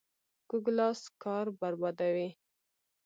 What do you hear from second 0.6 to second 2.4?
لاس کار بربادوي